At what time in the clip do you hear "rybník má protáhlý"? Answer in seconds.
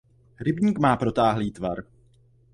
0.39-1.51